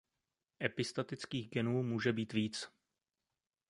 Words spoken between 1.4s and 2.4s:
genů může být